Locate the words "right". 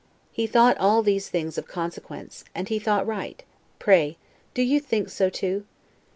3.05-3.43